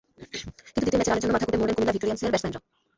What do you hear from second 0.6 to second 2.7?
কিন্তু দ্বিতীয় ম্যাচে রানের জন্য মাথা কুটে মরলেন কুমিল্লা ভিক্টোরিয়ানসের ব্যাটসম্যানরা।